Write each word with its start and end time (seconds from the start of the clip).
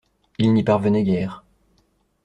Il 0.39 0.53
n'y 0.55 0.63
parvenait 0.63 1.03
guère. 1.03 1.43